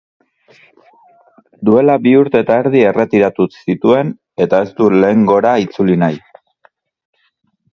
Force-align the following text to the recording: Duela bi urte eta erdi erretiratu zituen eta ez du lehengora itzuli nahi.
Duela 1.69 1.97
bi 2.05 2.13
urte 2.21 2.41
eta 2.45 2.57
erdi 2.61 2.81
erretiratu 2.93 3.47
zituen 3.67 4.09
eta 4.47 4.63
ez 4.69 4.73
du 4.81 4.89
lehengora 4.97 5.53
itzuli 5.69 5.99
nahi. 6.07 6.19